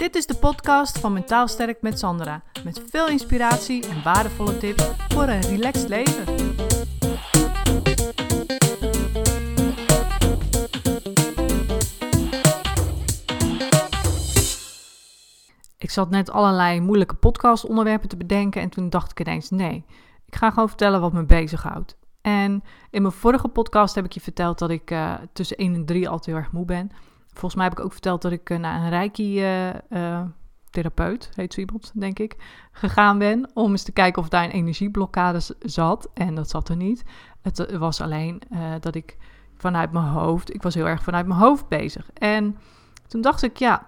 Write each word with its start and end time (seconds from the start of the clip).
Dit 0.00 0.14
is 0.14 0.26
de 0.26 0.34
podcast 0.34 0.98
van 0.98 1.12
Mentaal 1.12 1.48
Sterk 1.48 1.82
met 1.82 1.98
Sandra. 1.98 2.42
Met 2.64 2.82
veel 2.90 3.08
inspiratie 3.08 3.88
en 3.88 4.02
waardevolle 4.02 4.58
tips 4.58 4.90
voor 5.08 5.22
een 5.22 5.40
relaxed 5.40 5.88
leven. 5.88 6.24
Ik 15.78 15.90
zat 15.90 16.10
net 16.10 16.30
allerlei 16.30 16.80
moeilijke 16.80 17.14
podcastonderwerpen 17.14 18.08
te 18.08 18.16
bedenken 18.16 18.62
en 18.62 18.68
toen 18.68 18.90
dacht 18.90 19.10
ik 19.10 19.20
ineens: 19.20 19.50
nee, 19.50 19.84
ik 20.26 20.34
ga 20.34 20.50
gewoon 20.50 20.68
vertellen 20.68 21.00
wat 21.00 21.12
me 21.12 21.24
bezighoudt. 21.24 21.96
En 22.20 22.62
in 22.90 23.02
mijn 23.02 23.14
vorige 23.14 23.48
podcast 23.48 23.94
heb 23.94 24.04
ik 24.04 24.12
je 24.12 24.20
verteld 24.20 24.58
dat 24.58 24.70
ik 24.70 24.90
uh, 24.90 25.14
tussen 25.32 25.56
1 25.56 25.74
en 25.74 25.84
3 25.84 26.08
altijd 26.08 26.26
heel 26.26 26.36
erg 26.36 26.52
moe 26.52 26.64
ben. 26.64 26.90
Volgens 27.40 27.60
mij 27.60 27.70
heb 27.70 27.78
ik 27.78 27.84
ook 27.84 27.92
verteld 27.92 28.22
dat 28.22 28.32
ik 28.32 28.50
uh, 28.50 28.58
naar 28.58 28.82
een 28.82 28.88
Reiki-therapeut, 28.88 31.26
uh, 31.30 31.36
heet 31.36 31.54
zo 31.54 31.60
iemand, 31.60 31.92
denk 31.94 32.18
ik, 32.18 32.36
gegaan 32.72 33.18
ben. 33.18 33.50
Om 33.54 33.70
eens 33.70 33.82
te 33.82 33.92
kijken 33.92 34.22
of 34.22 34.28
daar 34.28 34.44
een 34.44 34.50
energieblokkade 34.50 35.40
zat. 35.58 36.08
En 36.14 36.34
dat 36.34 36.50
zat 36.50 36.68
er 36.68 36.76
niet. 36.76 37.04
Het 37.42 37.76
was 37.78 38.00
alleen 38.00 38.42
dat 38.80 38.94
ik 38.94 39.16
vanuit 39.56 39.92
mijn 39.92 40.04
hoofd, 40.04 40.54
ik 40.54 40.62
was 40.62 40.74
heel 40.74 40.88
erg 40.88 41.02
vanuit 41.02 41.26
mijn 41.26 41.40
hoofd 41.40 41.68
bezig. 41.68 42.10
En 42.14 42.58
toen 43.06 43.20
dacht 43.20 43.42
ik, 43.42 43.56
ja. 43.56 43.86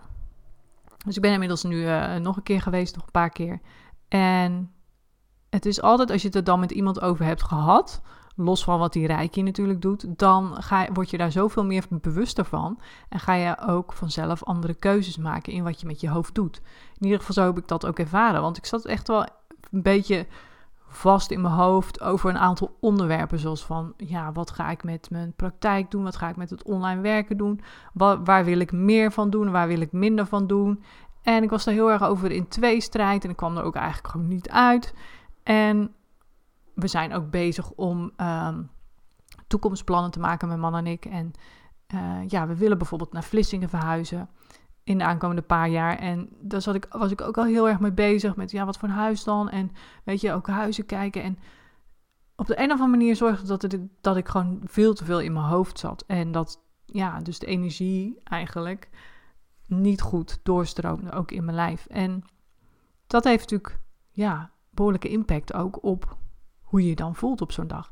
Dus 1.04 1.16
ik 1.16 1.22
ben 1.22 1.32
inmiddels 1.32 1.62
nu 1.62 1.84
nog 2.18 2.36
een 2.36 2.42
keer 2.42 2.60
geweest, 2.60 2.94
nog 2.94 3.04
een 3.04 3.10
paar 3.10 3.30
keer. 3.30 3.60
En 4.08 4.72
het 5.50 5.66
is 5.66 5.82
altijd 5.82 6.10
als 6.10 6.20
je 6.20 6.26
het 6.26 6.36
er 6.36 6.44
dan 6.44 6.60
met 6.60 6.70
iemand 6.70 7.00
over 7.00 7.24
hebt 7.24 7.42
gehad 7.42 8.02
los 8.42 8.64
van 8.64 8.78
wat 8.78 8.92
die 8.92 9.06
Reiki 9.06 9.42
natuurlijk 9.42 9.82
doet, 9.82 10.18
dan 10.18 10.62
ga, 10.62 10.88
word 10.92 11.10
je 11.10 11.16
daar 11.16 11.32
zoveel 11.32 11.64
meer 11.64 11.84
bewuster 11.88 12.44
van. 12.44 12.78
En 13.08 13.20
ga 13.20 13.34
je 13.34 13.58
ook 13.66 13.92
vanzelf 13.92 14.44
andere 14.44 14.74
keuzes 14.74 15.16
maken 15.16 15.52
in 15.52 15.64
wat 15.64 15.80
je 15.80 15.86
met 15.86 16.00
je 16.00 16.08
hoofd 16.08 16.34
doet. 16.34 16.60
In 16.98 17.04
ieder 17.04 17.18
geval 17.18 17.34
zo 17.34 17.46
heb 17.46 17.58
ik 17.58 17.68
dat 17.68 17.86
ook 17.86 17.98
ervaren. 17.98 18.40
Want 18.40 18.56
ik 18.56 18.66
zat 18.66 18.84
echt 18.84 19.08
wel 19.08 19.26
een 19.70 19.82
beetje 19.82 20.26
vast 20.86 21.30
in 21.30 21.40
mijn 21.40 21.54
hoofd 21.54 22.00
over 22.00 22.30
een 22.30 22.38
aantal 22.38 22.76
onderwerpen. 22.80 23.38
Zoals 23.38 23.64
van, 23.64 23.92
ja, 23.96 24.32
wat 24.32 24.50
ga 24.50 24.70
ik 24.70 24.84
met 24.84 25.10
mijn 25.10 25.32
praktijk 25.36 25.90
doen? 25.90 26.02
Wat 26.02 26.16
ga 26.16 26.28
ik 26.28 26.36
met 26.36 26.50
het 26.50 26.62
online 26.62 27.00
werken 27.00 27.36
doen? 27.36 27.60
Waar, 27.92 28.24
waar 28.24 28.44
wil 28.44 28.60
ik 28.60 28.72
meer 28.72 29.12
van 29.12 29.30
doen? 29.30 29.50
Waar 29.50 29.68
wil 29.68 29.80
ik 29.80 29.92
minder 29.92 30.26
van 30.26 30.46
doen? 30.46 30.82
En 31.22 31.42
ik 31.42 31.50
was 31.50 31.64
daar 31.64 31.74
heel 31.74 31.90
erg 31.90 32.02
over 32.02 32.30
in 32.30 32.48
tweestrijd 32.48 33.24
en 33.24 33.30
ik 33.30 33.36
kwam 33.36 33.56
er 33.56 33.62
ook 33.62 33.74
eigenlijk 33.74 34.08
gewoon 34.08 34.28
niet 34.28 34.50
uit. 34.50 34.94
En 35.42 35.94
we 36.74 36.86
zijn 36.86 37.14
ook 37.14 37.30
bezig 37.30 37.70
om 37.70 38.12
um, 38.16 38.70
toekomstplannen 39.46 40.10
te 40.10 40.20
maken, 40.20 40.48
mijn 40.48 40.60
man 40.60 40.76
en 40.76 40.86
ik. 40.86 41.04
En 41.04 41.32
uh, 41.94 42.28
ja, 42.28 42.46
we 42.46 42.56
willen 42.56 42.78
bijvoorbeeld 42.78 43.12
naar 43.12 43.24
Vlissingen 43.24 43.68
verhuizen 43.68 44.28
in 44.84 44.98
de 44.98 45.04
aankomende 45.04 45.42
paar 45.42 45.68
jaar. 45.68 45.98
En 45.98 46.28
daar 46.40 46.60
zat 46.60 46.74
ik, 46.74 46.86
was 46.90 47.10
ik 47.10 47.20
ook 47.20 47.38
al 47.38 47.44
heel 47.44 47.68
erg 47.68 47.80
mee 47.80 47.92
bezig 47.92 48.36
met, 48.36 48.50
ja, 48.50 48.64
wat 48.64 48.78
voor 48.78 48.88
een 48.88 48.94
huis 48.94 49.24
dan? 49.24 49.50
En 49.50 49.70
weet 50.04 50.20
je, 50.20 50.32
ook 50.32 50.46
huizen 50.46 50.86
kijken. 50.86 51.22
En 51.22 51.38
op 52.36 52.46
de 52.46 52.58
een 52.58 52.70
of 52.70 52.80
andere 52.80 52.98
manier 52.98 53.16
zorgde 53.16 53.46
dat, 53.46 53.62
het, 53.62 53.78
dat 54.00 54.16
ik 54.16 54.28
gewoon 54.28 54.60
veel 54.64 54.94
te 54.94 55.04
veel 55.04 55.20
in 55.20 55.32
mijn 55.32 55.44
hoofd 55.44 55.78
zat. 55.78 56.04
En 56.06 56.32
dat, 56.32 56.60
ja, 56.84 57.20
dus 57.20 57.38
de 57.38 57.46
energie 57.46 58.20
eigenlijk 58.24 58.90
niet 59.66 60.00
goed 60.00 60.40
doorstroomde, 60.42 61.12
ook 61.12 61.30
in 61.30 61.44
mijn 61.44 61.56
lijf. 61.56 61.86
En 61.86 62.24
dat 63.06 63.24
heeft 63.24 63.50
natuurlijk, 63.50 63.80
ja, 64.10 64.50
behoorlijke 64.70 65.08
impact 65.08 65.52
ook 65.52 65.84
op 65.84 66.16
hoe 66.72 66.82
je 66.82 66.88
je 66.88 66.94
dan 66.94 67.14
voelt 67.14 67.40
op 67.40 67.52
zo'n 67.52 67.66
dag. 67.66 67.90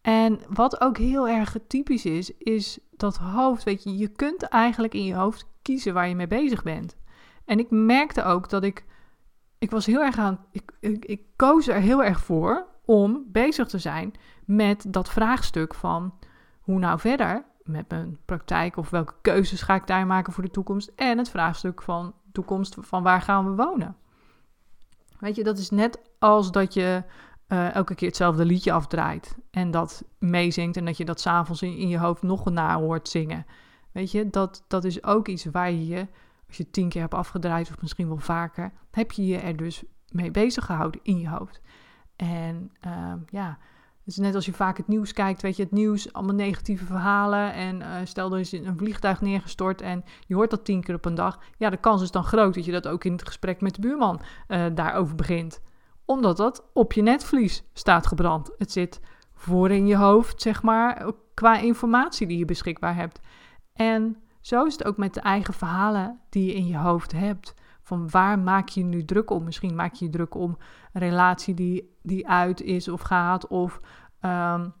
En 0.00 0.40
wat 0.48 0.80
ook 0.80 0.96
heel 0.96 1.28
erg 1.28 1.56
typisch 1.68 2.04
is, 2.04 2.36
is 2.36 2.78
dat 2.90 3.16
hoofd. 3.16 3.62
Weet 3.62 3.82
je, 3.82 3.96
je 3.96 4.08
kunt 4.08 4.42
eigenlijk 4.42 4.94
in 4.94 5.04
je 5.04 5.14
hoofd 5.14 5.46
kiezen 5.62 5.94
waar 5.94 6.08
je 6.08 6.14
mee 6.14 6.26
bezig 6.26 6.62
bent. 6.62 6.96
En 7.44 7.58
ik 7.58 7.70
merkte 7.70 8.24
ook 8.24 8.48
dat 8.48 8.62
ik. 8.62 8.84
Ik 9.58 9.70
was 9.70 9.86
heel 9.86 10.02
erg 10.02 10.18
aan. 10.18 10.44
Ik, 10.50 10.72
ik, 10.80 11.04
ik 11.04 11.22
koos 11.36 11.68
er 11.68 11.80
heel 11.80 12.04
erg 12.04 12.20
voor 12.20 12.66
om 12.84 13.24
bezig 13.26 13.68
te 13.68 13.78
zijn 13.78 14.12
met 14.44 14.84
dat 14.88 15.10
vraagstuk 15.10 15.74
van 15.74 16.14
hoe 16.60 16.78
nou 16.78 16.98
verder 16.98 17.44
met 17.62 17.88
mijn 17.88 18.18
praktijk 18.24 18.76
of 18.76 18.90
welke 18.90 19.14
keuzes 19.22 19.62
ga 19.62 19.74
ik 19.74 19.86
daar 19.86 20.06
maken 20.06 20.32
voor 20.32 20.42
de 20.42 20.50
toekomst 20.50 20.92
en 20.96 21.18
het 21.18 21.30
vraagstuk 21.30 21.82
van 21.82 22.14
toekomst 22.32 22.76
van 22.78 23.02
waar 23.02 23.22
gaan 23.22 23.44
we 23.44 23.62
wonen. 23.64 23.96
Weet 25.18 25.36
je, 25.36 25.44
dat 25.44 25.58
is 25.58 25.70
net 25.70 26.00
als 26.18 26.52
dat 26.52 26.74
je 26.74 27.02
uh, 27.52 27.74
elke 27.74 27.94
keer 27.94 28.08
hetzelfde 28.08 28.44
liedje 28.44 28.72
afdraait. 28.72 29.36
En 29.50 29.70
dat 29.70 30.04
meezingt 30.18 30.76
en 30.76 30.84
dat 30.84 30.96
je 30.96 31.04
dat 31.04 31.20
s'avonds 31.20 31.62
in, 31.62 31.76
in 31.76 31.88
je 31.88 31.98
hoofd 31.98 32.22
nog 32.22 32.50
na 32.50 32.76
hoort 32.76 33.08
zingen. 33.08 33.46
Weet 33.92 34.10
je, 34.10 34.30
dat, 34.30 34.64
dat 34.68 34.84
is 34.84 35.04
ook 35.04 35.28
iets 35.28 35.44
waar 35.44 35.70
je 35.70 35.86
je, 35.86 36.06
als 36.46 36.56
je 36.56 36.70
tien 36.70 36.88
keer 36.88 37.00
hebt 37.00 37.14
afgedraaid 37.14 37.70
of 37.70 37.80
misschien 37.80 38.08
wel 38.08 38.18
vaker, 38.18 38.72
heb 38.90 39.12
je 39.12 39.26
je 39.26 39.38
er 39.38 39.56
dus 39.56 39.82
mee 40.08 40.30
bezig 40.30 40.64
gehouden 40.64 41.00
in 41.02 41.18
je 41.18 41.28
hoofd. 41.28 41.60
En 42.16 42.72
uh, 42.86 43.12
ja, 43.30 43.58
is 44.04 44.16
net 44.16 44.34
als 44.34 44.46
je 44.46 44.52
vaak 44.52 44.76
het 44.76 44.88
nieuws 44.88 45.12
kijkt, 45.12 45.42
weet 45.42 45.56
je, 45.56 45.62
het 45.62 45.72
nieuws, 45.72 46.12
allemaal 46.12 46.34
negatieve 46.34 46.84
verhalen. 46.84 47.52
En 47.52 47.80
uh, 47.80 47.94
stel 48.04 48.32
er 48.32 48.40
is 48.40 48.52
een 48.52 48.76
vliegtuig 48.76 49.20
neergestort 49.20 49.80
en 49.80 50.04
je 50.26 50.34
hoort 50.34 50.50
dat 50.50 50.64
tien 50.64 50.82
keer 50.82 50.94
op 50.94 51.04
een 51.04 51.14
dag. 51.14 51.38
Ja, 51.56 51.70
de 51.70 51.76
kans 51.76 52.02
is 52.02 52.10
dan 52.10 52.24
groot 52.24 52.54
dat 52.54 52.64
je 52.64 52.72
dat 52.72 52.88
ook 52.88 53.04
in 53.04 53.12
het 53.12 53.26
gesprek 53.26 53.60
met 53.60 53.74
de 53.74 53.80
buurman 53.80 54.20
uh, 54.48 54.66
daarover 54.74 55.14
begint 55.14 55.60
omdat 56.04 56.36
dat 56.36 56.70
op 56.72 56.92
je 56.92 57.02
netvlies 57.02 57.64
staat 57.72 58.06
gebrand. 58.06 58.50
Het 58.58 58.72
zit 58.72 59.00
voor 59.34 59.70
in 59.70 59.86
je 59.86 59.96
hoofd, 59.96 60.42
zeg 60.42 60.62
maar, 60.62 61.12
qua 61.34 61.58
informatie 61.58 62.26
die 62.26 62.38
je 62.38 62.44
beschikbaar 62.44 62.94
hebt. 62.94 63.20
En 63.72 64.16
zo 64.40 64.64
is 64.64 64.72
het 64.72 64.84
ook 64.84 64.96
met 64.96 65.14
de 65.14 65.20
eigen 65.20 65.54
verhalen 65.54 66.20
die 66.28 66.46
je 66.46 66.54
in 66.54 66.66
je 66.66 66.76
hoofd 66.76 67.12
hebt. 67.12 67.54
Van 67.82 68.10
waar 68.10 68.38
maak 68.38 68.68
je 68.68 68.82
nu 68.82 69.04
druk 69.04 69.30
om? 69.30 69.44
Misschien 69.44 69.74
maak 69.74 69.94
je 69.94 70.10
druk 70.10 70.34
om 70.34 70.58
een 70.92 71.00
relatie 71.00 71.54
die, 71.54 71.96
die 72.02 72.28
uit 72.28 72.60
is 72.60 72.88
of 72.88 73.00
gaat. 73.00 73.46
Of 73.46 73.80
um, 74.20 74.72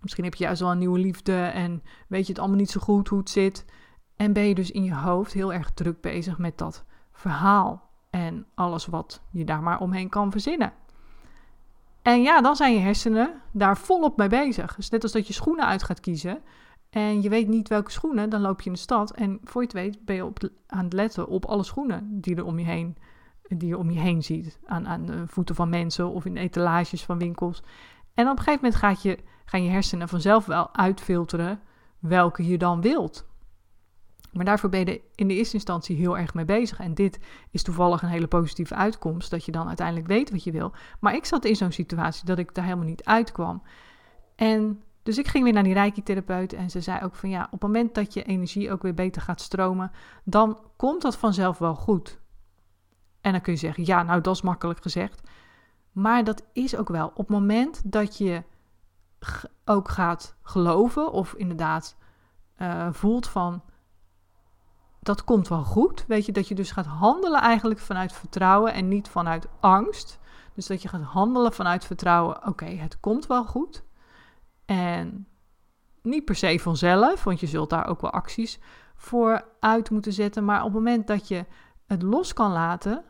misschien 0.00 0.24
heb 0.24 0.34
je 0.34 0.44
juist 0.44 0.60
wel 0.60 0.70
een 0.70 0.78
nieuwe 0.78 0.98
liefde 0.98 1.36
en 1.36 1.82
weet 2.08 2.26
je 2.26 2.32
het 2.32 2.40
allemaal 2.40 2.58
niet 2.58 2.70
zo 2.70 2.80
goed 2.80 3.08
hoe 3.08 3.18
het 3.18 3.30
zit. 3.30 3.64
En 4.16 4.32
ben 4.32 4.48
je 4.48 4.54
dus 4.54 4.70
in 4.70 4.84
je 4.84 4.94
hoofd 4.94 5.32
heel 5.32 5.52
erg 5.52 5.70
druk 5.70 6.00
bezig 6.00 6.38
met 6.38 6.58
dat 6.58 6.84
verhaal 7.12 7.91
en 8.12 8.46
alles 8.54 8.86
wat 8.86 9.22
je 9.30 9.44
daar 9.44 9.62
maar 9.62 9.80
omheen 9.80 10.08
kan 10.08 10.30
verzinnen. 10.30 10.72
En 12.02 12.22
ja, 12.22 12.40
dan 12.40 12.56
zijn 12.56 12.74
je 12.74 12.80
hersenen 12.80 13.40
daar 13.52 13.76
volop 13.76 14.16
mee 14.16 14.28
bezig. 14.28 14.74
Dus 14.74 14.90
net 14.90 15.02
als 15.02 15.12
dat 15.12 15.26
je 15.26 15.32
schoenen 15.32 15.66
uit 15.66 15.82
gaat 15.82 16.00
kiezen 16.00 16.42
en 16.90 17.22
je 17.22 17.28
weet 17.28 17.48
niet 17.48 17.68
welke 17.68 17.90
schoenen, 17.90 18.30
dan 18.30 18.40
loop 18.40 18.60
je 18.60 18.66
in 18.66 18.72
de 18.72 18.78
stad 18.78 19.10
en 19.10 19.40
voor 19.44 19.60
je 19.60 19.66
het 19.66 19.76
weet 19.76 20.04
ben 20.04 20.16
je 20.16 20.24
op, 20.24 20.38
aan 20.66 20.84
het 20.84 20.92
letten 20.92 21.28
op 21.28 21.44
alle 21.44 21.62
schoenen 21.62 22.20
die 22.20 22.36
er 22.36 22.44
om 22.44 22.58
je 22.58 22.64
heen, 22.64 22.96
die 23.48 23.68
je 23.68 23.78
om 23.78 23.90
je 23.90 24.00
heen 24.00 24.22
ziet. 24.22 24.58
Aan, 24.66 24.88
aan 24.88 25.06
de 25.06 25.26
voeten 25.26 25.54
van 25.54 25.68
mensen 25.68 26.10
of 26.10 26.24
in 26.24 26.36
etalages 26.36 27.04
van 27.04 27.18
winkels. 27.18 27.62
En 28.14 28.24
op 28.28 28.38
een 28.38 28.42
gegeven 28.42 28.60
moment 28.62 28.80
gaat 28.80 29.02
je, 29.02 29.18
gaan 29.44 29.64
je 29.64 29.70
hersenen 29.70 30.08
vanzelf 30.08 30.46
wel 30.46 30.74
uitfilteren 30.74 31.60
welke 31.98 32.46
je 32.46 32.58
dan 32.58 32.80
wilt. 32.80 33.26
Maar 34.32 34.44
daarvoor 34.44 34.70
ben 34.70 34.80
je 34.80 35.00
in 35.14 35.28
de 35.28 35.34
eerste 35.34 35.54
instantie 35.54 35.96
heel 35.96 36.18
erg 36.18 36.34
mee 36.34 36.44
bezig. 36.44 36.78
En 36.78 36.94
dit 36.94 37.18
is 37.50 37.62
toevallig 37.62 38.02
een 38.02 38.08
hele 38.08 38.26
positieve 38.26 38.74
uitkomst, 38.74 39.30
dat 39.30 39.44
je 39.44 39.52
dan 39.52 39.66
uiteindelijk 39.66 40.06
weet 40.06 40.30
wat 40.30 40.44
je 40.44 40.52
wil. 40.52 40.72
Maar 41.00 41.14
ik 41.14 41.24
zat 41.24 41.44
in 41.44 41.56
zo'n 41.56 41.72
situatie 41.72 42.26
dat 42.26 42.38
ik 42.38 42.54
daar 42.54 42.64
helemaal 42.64 42.86
niet 42.86 43.04
uitkwam. 43.04 43.62
En 44.36 44.82
dus 45.02 45.18
ik 45.18 45.28
ging 45.28 45.44
weer 45.44 45.52
naar 45.52 45.62
die 45.62 45.72
reiki-therapeut 45.72 46.52
en 46.52 46.70
ze 46.70 46.80
zei 46.80 47.04
ook 47.04 47.14
van 47.14 47.28
ja, 47.28 47.44
op 47.44 47.50
het 47.50 47.60
moment 47.60 47.94
dat 47.94 48.14
je 48.14 48.22
energie 48.22 48.72
ook 48.72 48.82
weer 48.82 48.94
beter 48.94 49.22
gaat 49.22 49.40
stromen, 49.40 49.90
dan 50.24 50.58
komt 50.76 51.02
dat 51.02 51.16
vanzelf 51.16 51.58
wel 51.58 51.74
goed. 51.74 52.20
En 53.20 53.32
dan 53.32 53.40
kun 53.40 53.52
je 53.52 53.58
zeggen, 53.58 53.86
ja, 53.86 54.02
nou 54.02 54.20
dat 54.20 54.34
is 54.34 54.42
makkelijk 54.42 54.82
gezegd. 54.82 55.20
Maar 55.92 56.24
dat 56.24 56.42
is 56.52 56.76
ook 56.76 56.88
wel 56.88 57.08
op 57.08 57.16
het 57.16 57.28
moment 57.28 57.92
dat 57.92 58.18
je 58.18 58.42
ook 59.64 59.88
gaat 59.88 60.36
geloven 60.42 61.12
of 61.12 61.34
inderdaad 61.34 61.96
uh, 62.58 62.88
voelt 62.92 63.28
van 63.28 63.62
dat 65.02 65.24
komt 65.24 65.48
wel 65.48 65.62
goed. 65.62 66.04
Weet 66.06 66.26
je, 66.26 66.32
dat 66.32 66.48
je 66.48 66.54
dus 66.54 66.70
gaat 66.70 66.86
handelen 66.86 67.40
eigenlijk 67.40 67.80
vanuit 67.80 68.12
vertrouwen 68.12 68.72
en 68.72 68.88
niet 68.88 69.08
vanuit 69.08 69.46
angst. 69.60 70.18
Dus 70.54 70.66
dat 70.66 70.82
je 70.82 70.88
gaat 70.88 71.02
handelen 71.02 71.52
vanuit 71.52 71.84
vertrouwen. 71.84 72.46
Oké, 72.46 72.64
het 72.64 73.00
komt 73.00 73.26
wel 73.26 73.44
goed. 73.44 73.84
En 74.64 75.26
niet 76.02 76.24
per 76.24 76.34
se 76.34 76.58
vanzelf, 76.60 77.24
want 77.24 77.40
je 77.40 77.46
zult 77.46 77.70
daar 77.70 77.86
ook 77.86 78.00
wel 78.00 78.10
acties 78.10 78.58
voor 78.94 79.44
uit 79.60 79.90
moeten 79.90 80.12
zetten. 80.12 80.44
Maar 80.44 80.58
op 80.58 80.64
het 80.64 80.74
moment 80.74 81.06
dat 81.06 81.28
je 81.28 81.44
het 81.86 82.02
los 82.02 82.32
kan 82.32 82.52
laten, 82.52 83.04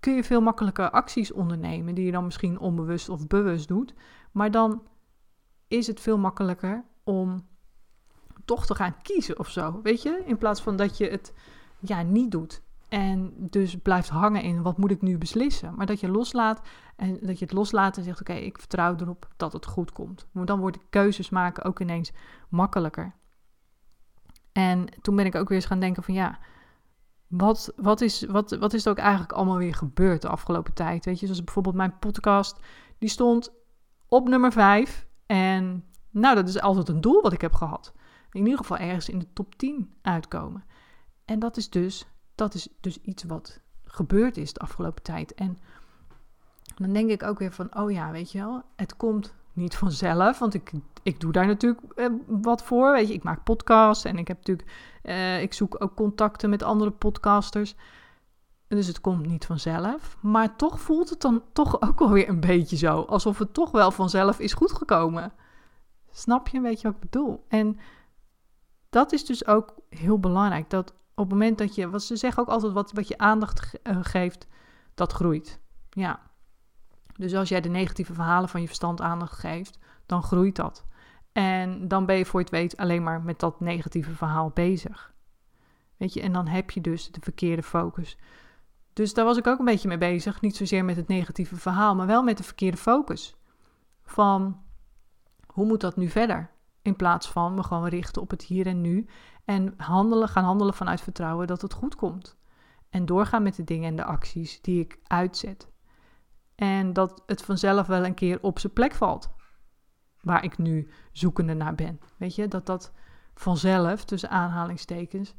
kun 0.00 0.14
je 0.14 0.24
veel 0.24 0.40
makkelijker 0.40 0.90
acties 0.90 1.32
ondernemen, 1.32 1.94
die 1.94 2.04
je 2.04 2.12
dan 2.12 2.24
misschien 2.24 2.58
onbewust 2.58 3.08
of 3.08 3.26
bewust 3.26 3.68
doet. 3.68 3.94
Maar 4.32 4.50
dan 4.50 4.82
is 5.68 5.86
het 5.86 6.00
veel 6.00 6.18
makkelijker 6.18 6.84
om 7.04 7.46
toch 8.44 8.66
te 8.66 8.74
gaan 8.74 9.02
kiezen 9.02 9.38
of 9.38 9.48
zo. 9.48 9.80
Weet 9.82 10.02
je? 10.02 10.22
In 10.26 10.38
plaats 10.38 10.62
van 10.62 10.76
dat 10.76 10.96
je 10.96 11.08
het 11.08 11.32
ja, 11.80 12.02
niet 12.02 12.30
doet. 12.30 12.62
En 12.88 13.32
dus 13.36 13.76
blijft 13.76 14.08
hangen 14.08 14.42
in 14.42 14.62
wat 14.62 14.78
moet 14.78 14.90
ik 14.90 15.02
nu 15.02 15.18
beslissen. 15.18 15.74
Maar 15.74 15.86
dat 15.86 16.00
je 16.00 16.08
loslaat 16.08 16.60
en 16.96 17.18
dat 17.22 17.38
je 17.38 17.44
het 17.44 17.54
loslaat 17.54 17.96
en 17.96 18.04
zegt: 18.04 18.20
Oké, 18.20 18.32
ik 18.32 18.58
vertrouw 18.58 18.96
erop 18.96 19.28
dat 19.36 19.52
het 19.52 19.66
goed 19.66 19.92
komt. 19.92 20.26
Maar 20.32 20.44
dan 20.44 20.60
worden 20.60 20.80
keuzes 20.90 21.30
maken 21.30 21.64
ook 21.64 21.80
ineens 21.80 22.12
makkelijker. 22.48 23.14
En 24.52 24.86
toen 25.00 25.16
ben 25.16 25.26
ik 25.26 25.34
ook 25.34 25.48
weer 25.48 25.58
eens 25.58 25.66
gaan 25.66 25.80
denken: 25.80 26.02
van 26.02 26.14
ja, 26.14 26.38
wat, 27.26 27.72
wat, 27.76 28.00
is, 28.00 28.24
wat, 28.24 28.50
wat 28.50 28.72
is 28.72 28.84
er 28.84 28.90
ook 28.90 28.98
eigenlijk 28.98 29.32
allemaal 29.32 29.56
weer 29.56 29.74
gebeurd 29.74 30.22
de 30.22 30.28
afgelopen 30.28 30.74
tijd? 30.74 31.04
Weet 31.04 31.20
je, 31.20 31.26
zoals 31.26 31.44
bijvoorbeeld 31.44 31.74
mijn 31.74 31.98
podcast, 31.98 32.60
die 32.98 33.08
stond 33.08 33.52
op 34.08 34.28
nummer 34.28 34.52
5. 34.52 35.06
En 35.26 35.84
nou, 36.10 36.34
dat 36.34 36.48
is 36.48 36.60
altijd 36.60 36.88
een 36.88 37.00
doel 37.00 37.22
wat 37.22 37.32
ik 37.32 37.40
heb 37.40 37.54
gehad. 37.54 37.93
In 38.34 38.44
ieder 38.44 38.58
geval 38.58 38.76
ergens 38.76 39.08
in 39.08 39.18
de 39.18 39.32
top 39.32 39.54
10 39.54 39.94
uitkomen. 40.02 40.64
En 41.24 41.38
dat 41.38 41.56
is 41.56 41.70
dus, 41.70 42.06
dat 42.34 42.54
is 42.54 42.68
dus 42.80 43.00
iets 43.00 43.24
wat 43.24 43.60
gebeurd 43.84 44.36
is 44.36 44.52
de 44.52 44.60
afgelopen 44.60 45.02
tijd. 45.02 45.34
En 45.34 45.58
dan 46.76 46.92
denk 46.92 47.10
ik 47.10 47.22
ook 47.22 47.38
weer 47.38 47.52
van, 47.52 47.76
oh 47.76 47.90
ja, 47.90 48.10
weet 48.10 48.32
je 48.32 48.38
wel, 48.38 48.62
het 48.76 48.96
komt 48.96 49.34
niet 49.52 49.76
vanzelf, 49.76 50.38
want 50.38 50.54
ik, 50.54 50.72
ik 51.02 51.20
doe 51.20 51.32
daar 51.32 51.46
natuurlijk 51.46 51.80
eh, 51.94 52.06
wat 52.26 52.62
voor. 52.62 52.92
Weet 52.92 53.08
je, 53.08 53.14
ik 53.14 53.22
maak 53.22 53.44
podcasts 53.44 54.04
en 54.04 54.18
ik 54.18 54.28
heb 54.28 54.36
natuurlijk, 54.36 54.68
eh, 55.02 55.42
ik 55.42 55.52
zoek 55.52 55.76
ook 55.82 55.94
contacten 55.94 56.50
met 56.50 56.62
andere 56.62 56.90
podcasters. 56.90 57.74
Dus 58.66 58.86
het 58.86 59.00
komt 59.00 59.26
niet 59.26 59.46
vanzelf. 59.46 60.16
Maar 60.20 60.56
toch 60.56 60.80
voelt 60.80 61.10
het 61.10 61.20
dan 61.20 61.42
toch 61.52 61.80
ook 61.80 62.00
alweer 62.00 62.28
een 62.28 62.40
beetje 62.40 62.76
zo. 62.76 63.00
Alsof 63.00 63.38
het 63.38 63.54
toch 63.54 63.70
wel 63.70 63.90
vanzelf 63.90 64.38
is 64.38 64.52
goedgekomen. 64.52 65.32
Snap 66.10 66.48
je 66.48 66.56
een 66.56 66.62
beetje 66.62 66.86
wat 66.86 66.96
ik 66.96 67.10
bedoel? 67.10 67.44
En 67.48 67.78
dat 68.94 69.12
is 69.12 69.24
dus 69.24 69.46
ook 69.46 69.74
heel 69.88 70.18
belangrijk. 70.18 70.70
Dat 70.70 70.90
op 70.90 71.24
het 71.24 71.28
moment 71.28 71.58
dat 71.58 71.74
je, 71.74 71.90
wat 71.90 72.02
ze 72.02 72.16
zeggen 72.16 72.42
ook 72.42 72.48
altijd, 72.48 72.72
wat, 72.72 72.92
wat 72.92 73.08
je 73.08 73.18
aandacht 73.18 73.82
eh, 73.82 73.98
geeft, 74.00 74.46
dat 74.94 75.12
groeit. 75.12 75.60
Ja. 75.90 76.20
Dus 77.16 77.34
als 77.34 77.48
jij 77.48 77.60
de 77.60 77.68
negatieve 77.68 78.14
verhalen 78.14 78.48
van 78.48 78.60
je 78.60 78.66
verstand 78.66 79.00
aandacht 79.00 79.38
geeft, 79.38 79.78
dan 80.06 80.22
groeit 80.22 80.56
dat. 80.56 80.84
En 81.32 81.88
dan 81.88 82.06
ben 82.06 82.16
je 82.16 82.26
voor 82.26 82.40
het 82.40 82.50
weet 82.50 82.76
alleen 82.76 83.02
maar 83.02 83.22
met 83.22 83.40
dat 83.40 83.60
negatieve 83.60 84.14
verhaal 84.14 84.50
bezig. 84.50 85.14
Weet 85.96 86.12
je, 86.12 86.20
en 86.20 86.32
dan 86.32 86.46
heb 86.46 86.70
je 86.70 86.80
dus 86.80 87.10
de 87.10 87.20
verkeerde 87.20 87.62
focus. 87.62 88.18
Dus 88.92 89.14
daar 89.14 89.24
was 89.24 89.36
ik 89.36 89.46
ook 89.46 89.58
een 89.58 89.64
beetje 89.64 89.88
mee 89.88 89.98
bezig. 89.98 90.40
Niet 90.40 90.56
zozeer 90.56 90.84
met 90.84 90.96
het 90.96 91.08
negatieve 91.08 91.56
verhaal, 91.56 91.94
maar 91.94 92.06
wel 92.06 92.22
met 92.22 92.36
de 92.36 92.44
verkeerde 92.44 92.76
focus. 92.76 93.36
Van 94.02 94.62
hoe 95.46 95.66
moet 95.66 95.80
dat 95.80 95.96
nu 95.96 96.08
verder? 96.08 96.53
In 96.84 96.96
plaats 96.96 97.30
van 97.30 97.54
me 97.54 97.62
gewoon 97.62 97.86
richten 97.86 98.22
op 98.22 98.30
het 98.30 98.42
hier 98.42 98.66
en 98.66 98.80
nu. 98.80 99.06
En 99.44 99.74
handelen, 99.76 100.28
gaan 100.28 100.44
handelen 100.44 100.74
vanuit 100.74 101.00
vertrouwen 101.00 101.46
dat 101.46 101.62
het 101.62 101.72
goed 101.72 101.94
komt. 101.94 102.36
En 102.90 103.06
doorgaan 103.06 103.42
met 103.42 103.56
de 103.56 103.64
dingen 103.64 103.88
en 103.88 103.96
de 103.96 104.04
acties 104.04 104.60
die 104.60 104.80
ik 104.80 104.98
uitzet. 105.06 105.70
En 106.54 106.92
dat 106.92 107.22
het 107.26 107.42
vanzelf 107.42 107.86
wel 107.86 108.04
een 108.04 108.14
keer 108.14 108.38
op 108.42 108.58
zijn 108.58 108.72
plek 108.72 108.94
valt. 108.94 109.30
Waar 110.20 110.44
ik 110.44 110.58
nu 110.58 110.90
zoekende 111.12 111.54
naar 111.54 111.74
ben. 111.74 112.00
Weet 112.16 112.34
je, 112.34 112.48
dat 112.48 112.66
dat 112.66 112.92
vanzelf, 113.34 114.04
tussen 114.04 114.30
aanhalingstekens, 114.30 115.34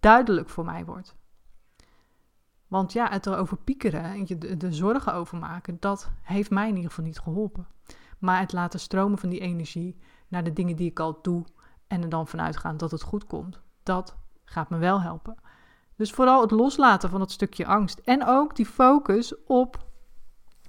duidelijk 0.00 0.48
voor 0.48 0.64
mij 0.64 0.84
wordt. 0.84 1.16
Want 2.66 2.92
ja, 2.92 3.10
het 3.10 3.26
erover 3.26 3.56
piekeren 3.56 4.04
en 4.04 4.24
je 4.26 4.38
de, 4.38 4.56
de 4.56 4.72
zorgen 4.72 5.14
over 5.14 5.38
maken, 5.38 5.76
dat 5.80 6.10
heeft 6.22 6.50
mij 6.50 6.68
in 6.68 6.74
ieder 6.74 6.90
geval 6.90 7.04
niet 7.04 7.18
geholpen. 7.18 7.66
Maar 8.18 8.40
het 8.40 8.52
laten 8.52 8.80
stromen 8.80 9.18
van 9.18 9.28
die 9.28 9.40
energie 9.40 9.98
naar 10.32 10.44
de 10.44 10.52
dingen 10.52 10.76
die 10.76 10.90
ik 10.90 11.00
al 11.00 11.18
doe 11.22 11.44
en 11.86 12.02
er 12.02 12.08
dan 12.08 12.26
vanuit 12.26 12.56
gaan 12.56 12.76
dat 12.76 12.90
het 12.90 13.02
goed 13.02 13.26
komt, 13.26 13.60
dat 13.82 14.16
gaat 14.44 14.70
me 14.70 14.78
wel 14.78 15.00
helpen. 15.00 15.34
Dus 15.96 16.10
vooral 16.10 16.40
het 16.40 16.50
loslaten 16.50 17.10
van 17.10 17.18
dat 17.18 17.30
stukje 17.30 17.66
angst 17.66 17.98
en 17.98 18.26
ook 18.26 18.56
die 18.56 18.66
focus 18.66 19.44
op 19.44 19.86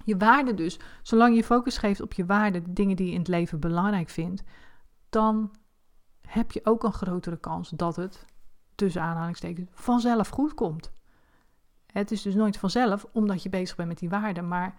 je 0.06 0.18
waarde 0.18 0.54
dus. 0.54 0.80
Zolang 1.02 1.36
je 1.36 1.44
focus 1.44 1.78
geeft 1.78 2.02
op 2.02 2.14
je 2.14 2.26
waarde, 2.26 2.62
de 2.62 2.74
dingen 2.74 2.96
die 2.96 3.06
je 3.06 3.12
in 3.12 3.20
het 3.20 3.28
leven 3.28 3.60
belangrijk 3.60 4.10
vindt, 4.10 4.44
dan 5.10 5.52
heb 6.22 6.52
je 6.52 6.66
ook 6.66 6.84
een 6.84 6.94
grotere 6.94 7.38
kans 7.38 7.70
dat 7.70 7.96
het, 7.96 8.26
tussen 8.76 9.02
aanhalingstekens, 9.02 9.70
vanzelf 9.74 10.30
goed 10.30 10.54
komt. 10.54 10.92
Het 11.86 12.12
is 12.12 12.22
dus 12.22 12.36
nooit 12.36 12.58
vanzelf, 12.58 13.06
omdat 13.12 13.44
je 13.44 13.50
bezig 13.50 13.76
bent 13.76 13.88
met 13.88 14.00
die 14.00 14.10
waarden, 14.10 14.48
maar 14.48 14.76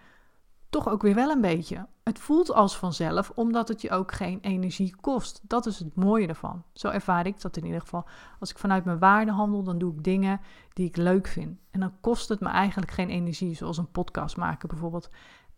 toch 0.75 0.89
ook 0.89 1.01
weer 1.01 1.15
wel 1.15 1.29
een 1.29 1.41
beetje. 1.41 1.87
Het 2.03 2.19
voelt 2.19 2.53
als 2.53 2.77
vanzelf, 2.77 3.31
omdat 3.35 3.67
het 3.67 3.81
je 3.81 3.91
ook 3.91 4.11
geen 4.11 4.39
energie 4.41 4.95
kost. 4.95 5.41
Dat 5.43 5.65
is 5.65 5.79
het 5.79 5.95
mooie 5.95 6.27
ervan. 6.27 6.63
Zo 6.73 6.89
ervaar 6.89 7.25
ik 7.25 7.41
dat 7.41 7.57
in 7.57 7.65
ieder 7.65 7.81
geval. 7.81 8.05
Als 8.39 8.49
ik 8.49 8.57
vanuit 8.57 8.85
mijn 8.85 8.99
waarde 8.99 9.31
handel, 9.31 9.63
dan 9.63 9.77
doe 9.77 9.93
ik 9.93 10.03
dingen 10.03 10.41
die 10.73 10.87
ik 10.87 10.97
leuk 10.97 11.27
vind. 11.27 11.59
En 11.71 11.79
dan 11.79 11.93
kost 12.01 12.29
het 12.29 12.39
me 12.39 12.47
eigenlijk 12.47 12.91
geen 12.91 13.09
energie, 13.09 13.55
zoals 13.55 13.77
een 13.77 13.91
podcast 13.91 14.37
maken 14.37 14.69
bijvoorbeeld. 14.69 15.09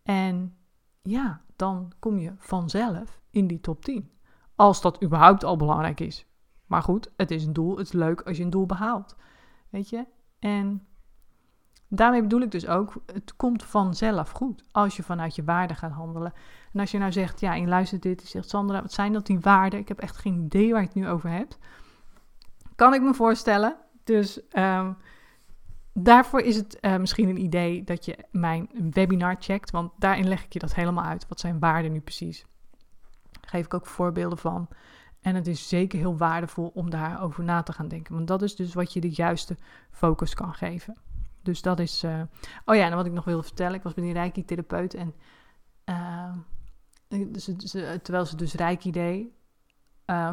En 0.03 0.57
ja, 1.01 1.41
dan 1.55 1.91
kom 1.99 2.17
je 2.17 2.33
vanzelf 2.37 3.21
in 3.29 3.47
die 3.47 3.59
top 3.59 3.83
10. 3.83 4.11
Als 4.55 4.81
dat 4.81 5.03
überhaupt 5.03 5.43
al 5.43 5.57
belangrijk 5.57 5.99
is. 5.99 6.25
Maar 6.65 6.81
goed, 6.81 7.11
het 7.15 7.31
is 7.31 7.45
een 7.45 7.53
doel. 7.53 7.77
Het 7.77 7.85
is 7.85 7.93
leuk 7.93 8.21
als 8.21 8.37
je 8.37 8.43
een 8.43 8.49
doel 8.49 8.65
behaalt. 8.65 9.15
Weet 9.69 9.89
je? 9.89 10.05
En 10.39 10.86
Daarmee 11.87 12.21
bedoel 12.21 12.41
ik 12.41 12.51
dus 12.51 12.67
ook, 12.67 12.93
het 13.05 13.35
komt 13.35 13.63
vanzelf 13.63 14.29
goed 14.29 14.63
als 14.71 14.95
je 14.95 15.03
vanuit 15.03 15.35
je 15.35 15.43
waarden 15.43 15.77
gaat 15.77 15.91
handelen. 15.91 16.33
En 16.73 16.79
als 16.79 16.91
je 16.91 16.97
nou 16.97 17.11
zegt, 17.11 17.39
ja, 17.39 17.55
en 17.55 17.67
luistert 17.67 18.01
dit, 18.01 18.21
je 18.21 18.27
zegt 18.27 18.49
Sandra, 18.49 18.81
wat 18.81 18.93
zijn 18.93 19.13
dat 19.13 19.25
die 19.25 19.39
waarden? 19.39 19.79
Ik 19.79 19.87
heb 19.87 19.99
echt 19.99 20.17
geen 20.17 20.43
idee 20.43 20.71
waar 20.71 20.81
je 20.81 20.87
het 20.87 20.95
nu 20.95 21.07
over 21.07 21.29
hebt. 21.29 21.57
Kan 22.75 22.93
ik 22.93 23.01
me 23.01 23.13
voorstellen. 23.13 23.75
Dus 24.03 24.41
um, 24.51 24.97
daarvoor 25.93 26.39
is 26.41 26.55
het 26.55 26.77
uh, 26.81 26.97
misschien 26.97 27.29
een 27.29 27.43
idee 27.43 27.83
dat 27.83 28.05
je 28.05 28.17
mijn 28.31 28.69
webinar 28.91 29.35
checkt, 29.39 29.71
want 29.71 29.91
daarin 29.97 30.27
leg 30.27 30.43
ik 30.43 30.53
je 30.53 30.59
dat 30.59 30.75
helemaal 30.75 31.03
uit. 31.03 31.25
Wat 31.27 31.39
zijn 31.39 31.59
waarden 31.59 31.91
nu 31.91 31.99
precies? 31.99 32.45
Daar 33.31 33.49
geef 33.49 33.65
ik 33.65 33.73
ook 33.73 33.85
voorbeelden 33.85 34.37
van. 34.37 34.67
En 35.21 35.35
het 35.35 35.47
is 35.47 35.67
zeker 35.67 35.99
heel 35.99 36.17
waardevol 36.17 36.71
om 36.73 36.89
daarover 36.89 37.43
na 37.43 37.63
te 37.63 37.73
gaan 37.73 37.87
denken. 37.87 38.15
Want 38.15 38.27
dat 38.27 38.41
is 38.41 38.55
dus 38.55 38.73
wat 38.73 38.93
je 38.93 39.01
de 39.01 39.11
juiste 39.11 39.57
focus 39.91 40.33
kan 40.33 40.53
geven. 40.53 40.97
Dus 41.41 41.61
dat 41.61 41.79
is. 41.79 42.03
Uh... 42.03 42.21
Oh 42.65 42.75
ja, 42.75 42.85
en 42.85 42.95
wat 42.95 43.05
ik 43.05 43.11
nog 43.11 43.25
wilde 43.25 43.43
vertellen. 43.43 43.73
Ik 43.73 43.83
was 43.83 43.93
bij 43.93 44.03
die 44.03 44.13
Reiki-therapeut 44.13 44.93
en. 44.93 45.13
Uh, 45.85 46.31
terwijl 48.01 48.25
ze 48.25 48.35
dus 48.35 48.53
Reiki 48.53 48.91
deed, 48.91 49.27
uh, 50.05 50.31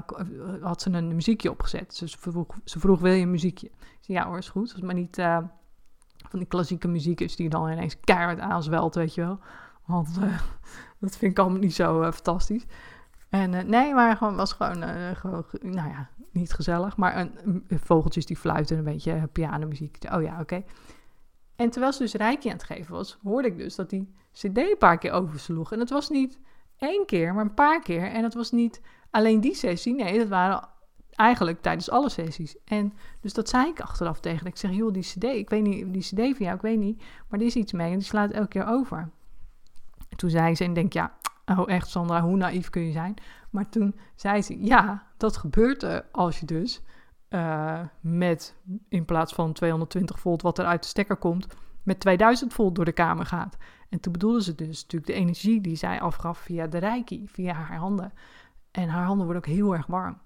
had 0.61 0.83
ze 0.83 0.91
een 0.91 1.15
muziekje 1.15 1.51
opgezet. 1.51 1.95
Ze 1.95 2.09
vroeg, 2.09 2.57
ze 2.65 2.79
vroeg 2.79 3.01
wil 3.01 3.13
je 3.13 3.23
een 3.23 3.31
muziekje? 3.31 3.67
Ik 3.67 3.99
zei, 4.01 4.19
ja 4.19 4.27
hoor, 4.27 4.39
is 4.39 4.49
goed. 4.49 4.83
Maar 4.83 4.95
niet 4.95 5.17
van 6.29 6.39
die 6.39 6.49
klassieke 6.49 6.89
muziek 6.89 7.21
is 7.21 7.37
die 7.37 7.49
dan 7.49 7.71
ineens 7.71 8.01
keihard 8.01 8.39
aanzwelt, 8.39 8.95
weet 8.95 9.15
je 9.15 9.21
wel. 9.21 9.39
Want 9.85 10.15
dat 11.01 11.17
vind 11.17 11.33
ik 11.33 11.39
allemaal 11.39 11.59
niet 11.59 11.75
zo 11.75 12.13
fantastisch. 12.13 12.65
En 13.35 13.69
nee, 13.69 13.95
maar 13.95 14.17
gewoon, 14.17 14.37
was 14.37 14.53
gewoon, 14.53 14.83
gewoon, 15.17 15.45
nou 15.61 15.89
ja, 15.89 16.09
niet 16.31 16.53
gezellig. 16.53 16.97
Maar 16.97 17.17
een, 17.17 17.65
vogeltjes 17.69 18.27
die 18.27 18.37
fluiten, 18.37 18.79
een 18.79 18.85
beetje 18.85 19.29
pianomuziek. 19.33 19.99
Oh 20.13 20.23
ja, 20.23 20.41
oké. 20.41 20.65
En 21.57 21.71
terwijl 21.71 21.93
ze 21.93 22.03
dus 22.03 22.13
Reiki 22.13 22.49
aan 22.49 22.55
het 22.55 22.65
geven 22.65 22.93
was, 22.93 23.19
hoorde 23.23 23.49
ik 23.49 23.59
dus 23.59 23.75
dat 23.75 23.91
die 23.91 24.15
CD 24.33 24.57
een 24.57 24.77
paar 24.79 24.99
keer 24.99 25.13
oversloeg. 25.13 25.73
En 25.73 25.79
het 25.81 25.91
was 25.91 26.11
niet 26.11 26.39
één 26.79 27.07
keer, 27.07 27.35
maar 27.35 27.45
een 27.45 27.55
paar 27.55 27.81
keer. 27.81 28.11
En 28.11 28.23
het 28.23 28.35
was 28.35 28.51
niet 28.51 28.81
alleen 29.11 29.41
die 29.41 29.55
sessie, 29.55 29.95
nee, 29.95 30.19
dat 30.19 30.29
waren 30.29 30.69
eigenlijk 31.11 31.63
tijdens 31.63 31.91
alle 31.91 32.09
sessies. 32.09 32.57
En 32.65 32.93
dus 33.21 33.33
dat 33.33 33.49
zei 33.49 33.69
ik 33.69 33.81
achteraf 33.81 34.21
tegen. 34.21 34.47
Ik 34.47 34.57
zeg, 34.57 34.73
joh, 34.73 34.93
die 34.93 35.03
CD, 35.03 35.25
ik 35.25 35.51
weet 35.51 35.63
niet, 35.63 35.93
die 35.93 36.03
CD 36.03 36.37
van 36.37 36.47
jou, 36.47 36.55
ik 36.55 36.63
weet 36.63 36.79
niet, 36.79 37.03
maar 37.29 37.41
er 37.41 37.47
is 37.47 37.57
iets 37.57 37.73
mee 37.73 37.91
en 37.91 37.99
die 37.99 38.07
slaat 38.07 38.31
elke 38.31 38.49
keer 38.49 38.67
over. 38.67 39.11
En 40.09 40.17
toen 40.17 40.31
zei 40.31 40.55
ze, 40.55 40.65
en 40.65 40.75
denk, 40.75 40.93
ja, 40.93 41.13
oh 41.47 41.71
echt 41.71 41.89
Sandra, 41.89 42.23
hoe 42.23 42.37
naïef 42.37 42.71
kun 42.71 42.83
je 42.83 42.93
zijn? 42.93 43.15
Maar 43.51 43.69
toen 43.69 43.95
zei 44.15 44.43
ze, 44.43 44.65
ja, 44.65 45.07
dat 45.17 45.37
gebeurt 45.37 45.83
er 45.83 46.07
als 46.13 46.41
je 46.41 46.47
dus 46.47 46.83
uh, 47.29 47.81
met 48.01 48.57
in 48.89 49.05
plaats 49.05 49.33
van 49.35 49.53
220 49.53 50.21
volt 50.21 50.43
wat 50.43 50.59
er 50.59 50.65
uit 50.65 50.83
de 50.83 50.89
stekker 50.89 51.17
komt, 51.17 51.47
met 51.83 52.01
2000 52.01 52.53
volt 52.53 52.75
door 52.75 52.85
de 52.85 52.93
kamer 52.93 53.27
gaat. 53.27 53.57
En 53.89 54.01
toen 54.01 54.13
bedoelden 54.13 54.43
ze 54.43 54.55
dus 54.55 54.83
natuurlijk 54.83 55.07
de 55.13 55.19
energie 55.19 55.61
die 55.61 55.77
zij 55.77 56.01
afgaf 56.01 56.39
via 56.39 56.67
de 56.67 56.79
reiki, 56.79 57.29
via 57.29 57.53
haar 57.53 57.79
handen. 57.79 58.13
En 58.71 58.89
haar 58.89 59.05
handen 59.05 59.27
worden 59.27 59.43
ook 59.43 59.55
heel 59.55 59.75
erg 59.75 59.87
warm. 59.87 60.19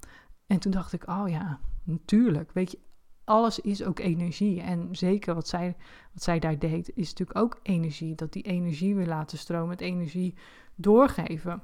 En 0.46 0.58
toen 0.58 0.72
dacht 0.72 0.92
ik, 0.92 1.08
oh 1.08 1.28
ja, 1.28 1.60
natuurlijk. 1.84 2.52
Weet 2.52 2.70
je, 2.70 2.78
alles 3.24 3.60
is 3.60 3.84
ook 3.84 3.98
energie. 3.98 4.60
En 4.60 4.88
zeker 4.90 5.34
wat 5.34 5.48
zij, 5.48 5.76
wat 6.12 6.22
zij 6.22 6.38
daar 6.38 6.58
deed, 6.58 6.90
is 6.94 7.08
natuurlijk 7.08 7.38
ook 7.38 7.60
energie. 7.62 8.14
Dat 8.14 8.32
die 8.32 8.42
energie 8.42 8.94
weer 8.94 9.06
laten 9.06 9.38
stromen, 9.38 9.70
het 9.70 9.80
energie 9.80 10.34
doorgeven. 10.78 11.62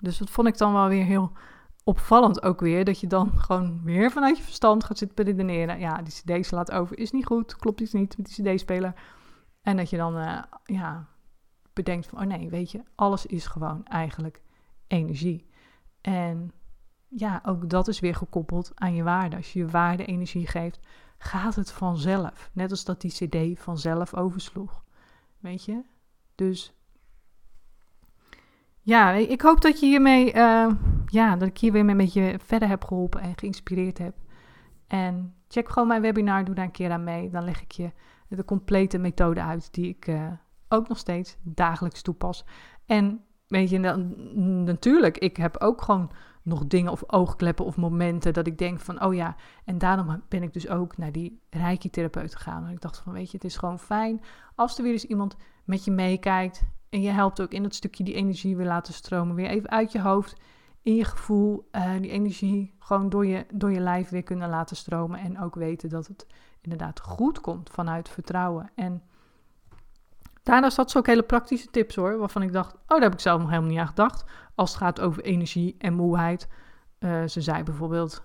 Dus 0.00 0.18
dat 0.18 0.30
vond 0.30 0.48
ik 0.48 0.58
dan 0.58 0.72
wel 0.72 0.88
weer 0.88 1.04
heel 1.04 1.32
opvallend 1.84 2.42
ook 2.42 2.60
weer 2.60 2.84
dat 2.84 3.00
je 3.00 3.06
dan 3.06 3.38
gewoon 3.38 3.80
weer 3.82 4.10
vanuit 4.10 4.36
je 4.36 4.42
verstand 4.42 4.84
gaat 4.84 4.98
zitten 4.98 5.24
redeneren. 5.24 5.78
Ja, 5.78 6.02
die 6.02 6.38
CD 6.38 6.46
slaat 6.46 6.72
over, 6.72 6.98
is 6.98 7.10
niet 7.10 7.26
goed, 7.26 7.56
klopt 7.56 7.80
iets 7.80 7.92
niet 7.92 8.16
met 8.16 8.26
die 8.26 8.52
CD-speler. 8.52 8.94
En 9.62 9.76
dat 9.76 9.90
je 9.90 9.96
dan 9.96 10.18
uh, 10.18 10.42
ja, 10.64 11.08
bedenkt 11.72 12.06
van, 12.06 12.20
oh 12.20 12.26
nee, 12.26 12.50
weet 12.50 12.70
je, 12.70 12.82
alles 12.94 13.26
is 13.26 13.46
gewoon 13.46 13.84
eigenlijk 13.84 14.42
energie. 14.86 15.50
En 16.00 16.52
ja, 17.08 17.40
ook 17.44 17.70
dat 17.70 17.88
is 17.88 18.00
weer 18.00 18.14
gekoppeld 18.14 18.72
aan 18.74 18.94
je 18.94 19.02
waarde. 19.02 19.36
Als 19.36 19.52
je 19.52 19.58
je 19.58 19.66
waarde 19.66 20.04
energie 20.04 20.46
geeft, 20.46 20.80
gaat 21.18 21.54
het 21.54 21.72
vanzelf. 21.72 22.50
Net 22.52 22.70
als 22.70 22.84
dat 22.84 23.00
die 23.00 23.12
CD 23.12 23.60
vanzelf 23.60 24.14
oversloeg. 24.14 24.84
Weet 25.38 25.64
je? 25.64 25.82
Dus 26.34 26.73
ja, 28.84 29.10
ik 29.12 29.40
hoop 29.40 29.60
dat 29.60 29.80
je 29.80 29.86
hiermee, 29.86 30.34
uh, 30.34 30.70
ja, 31.06 31.36
dat 31.36 31.48
ik 31.48 31.58
hier 31.58 31.72
weer 31.72 31.88
een 31.88 31.96
beetje 31.96 32.38
verder 32.44 32.68
heb 32.68 32.84
geholpen 32.84 33.20
en 33.20 33.32
geïnspireerd 33.36 33.98
heb. 33.98 34.14
En 34.86 35.34
check 35.48 35.68
gewoon 35.68 35.88
mijn 35.88 36.02
webinar, 36.02 36.44
doe 36.44 36.54
daar 36.54 36.64
een 36.64 36.70
keer 36.70 36.90
aan 36.90 37.04
mee. 37.04 37.30
Dan 37.30 37.44
leg 37.44 37.62
ik 37.62 37.72
je 37.72 37.90
de 38.28 38.44
complete 38.44 38.98
methode 38.98 39.42
uit 39.42 39.74
die 39.74 39.88
ik 39.88 40.06
uh, 40.06 40.32
ook 40.68 40.88
nog 40.88 40.98
steeds 40.98 41.36
dagelijks 41.42 42.02
toepas. 42.02 42.44
En 42.86 43.20
weet 43.46 43.70
je, 43.70 43.78
natuurlijk, 44.64 45.18
ik 45.18 45.36
heb 45.36 45.56
ook 45.60 45.82
gewoon 45.82 46.10
nog 46.42 46.66
dingen 46.66 46.92
of 46.92 47.02
oogkleppen 47.06 47.64
of 47.64 47.76
momenten 47.76 48.32
dat 48.32 48.46
ik 48.46 48.58
denk 48.58 48.80
van, 48.80 49.04
oh 49.04 49.14
ja, 49.14 49.36
en 49.64 49.78
daarom 49.78 50.22
ben 50.28 50.42
ik 50.42 50.52
dus 50.52 50.68
ook 50.68 50.96
naar 50.96 51.12
die 51.12 51.40
reiki-therapeut 51.50 52.34
gegaan. 52.34 52.66
En 52.66 52.72
ik 52.72 52.80
dacht 52.80 52.98
van, 52.98 53.12
weet 53.12 53.30
je, 53.30 53.36
het 53.36 53.46
is 53.46 53.56
gewoon 53.56 53.78
fijn 53.78 54.20
als 54.54 54.76
er 54.76 54.82
weer 54.82 54.92
eens 54.92 55.06
iemand 55.06 55.36
met 55.64 55.84
je 55.84 55.90
meekijkt 55.90 56.64
en 56.94 57.02
je 57.02 57.10
helpt 57.10 57.40
ook 57.40 57.52
in 57.52 57.62
dat 57.62 57.74
stukje 57.74 58.04
die 58.04 58.14
energie 58.14 58.56
weer 58.56 58.66
laten 58.66 58.94
stromen, 58.94 59.34
weer 59.34 59.48
even 59.48 59.70
uit 59.70 59.92
je 59.92 60.00
hoofd, 60.00 60.36
in 60.82 60.94
je 60.94 61.04
gevoel, 61.04 61.68
uh, 61.72 61.92
die 62.00 62.10
energie 62.10 62.74
gewoon 62.78 63.08
door 63.08 63.26
je, 63.26 63.46
door 63.52 63.72
je 63.72 63.80
lijf 63.80 64.08
weer 64.08 64.22
kunnen 64.22 64.48
laten 64.48 64.76
stromen 64.76 65.18
en 65.18 65.40
ook 65.40 65.54
weten 65.54 65.88
dat 65.88 66.06
het 66.06 66.26
inderdaad 66.60 67.00
goed 67.00 67.40
komt 67.40 67.70
vanuit 67.70 68.08
vertrouwen. 68.08 68.70
En 68.74 69.02
Daarna 70.42 70.70
zat 70.70 70.90
ze 70.90 70.98
ook 70.98 71.06
hele 71.06 71.22
praktische 71.22 71.70
tips 71.70 71.94
hoor, 71.94 72.18
waarvan 72.18 72.42
ik 72.42 72.52
dacht, 72.52 72.74
oh, 72.74 72.80
daar 72.86 73.00
heb 73.00 73.12
ik 73.12 73.20
zelf 73.20 73.40
nog 73.40 73.48
helemaal 73.48 73.70
niet 73.70 73.78
aan 73.78 73.86
gedacht. 73.86 74.24
Als 74.54 74.70
het 74.70 74.78
gaat 74.78 75.00
over 75.00 75.22
energie 75.22 75.74
en 75.78 75.94
moeheid. 75.94 76.48
Uh, 76.98 77.24
ze 77.24 77.40
zei 77.40 77.62
bijvoorbeeld, 77.62 78.22